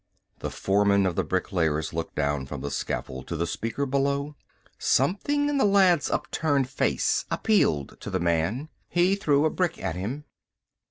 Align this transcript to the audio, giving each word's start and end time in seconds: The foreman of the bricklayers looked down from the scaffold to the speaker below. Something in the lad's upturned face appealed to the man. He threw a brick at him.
The 0.39 0.49
foreman 0.49 1.05
of 1.05 1.15
the 1.15 1.23
bricklayers 1.23 1.93
looked 1.93 2.15
down 2.15 2.47
from 2.47 2.61
the 2.61 2.71
scaffold 2.71 3.27
to 3.27 3.35
the 3.35 3.45
speaker 3.45 3.85
below. 3.85 4.35
Something 4.79 5.47
in 5.47 5.59
the 5.59 5.63
lad's 5.65 6.09
upturned 6.09 6.67
face 6.67 7.25
appealed 7.29 7.99
to 8.01 8.09
the 8.09 8.19
man. 8.19 8.69
He 8.89 9.13
threw 9.15 9.45
a 9.45 9.51
brick 9.51 9.79
at 9.79 9.95
him. 9.95 10.23